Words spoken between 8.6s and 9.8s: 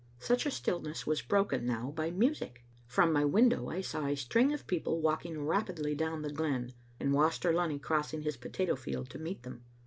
field to meet them.